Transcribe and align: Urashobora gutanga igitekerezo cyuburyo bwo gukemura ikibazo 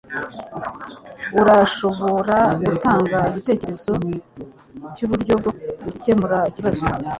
Urashobora 1.41 2.37
gutanga 2.65 3.17
igitekerezo 3.29 3.91
cyuburyo 4.95 5.33
bwo 5.39 5.51
gukemura 5.83 6.37
ikibazo 6.49 6.81